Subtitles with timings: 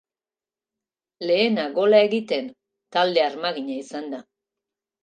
[1.31, 2.51] Lehena gola egiten
[2.99, 4.27] talde armagina izan da.